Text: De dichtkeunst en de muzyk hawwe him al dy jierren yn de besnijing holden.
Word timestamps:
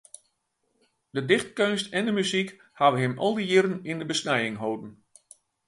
De 1.11 1.21
dichtkeunst 1.29 1.87
en 1.97 2.03
de 2.05 2.11
muzyk 2.15 2.49
hawwe 2.79 2.97
him 3.03 3.15
al 3.25 3.33
dy 3.37 3.43
jierren 3.51 3.77
yn 3.91 3.99
de 4.01 4.07
besnijing 4.11 4.57
holden. 4.63 4.91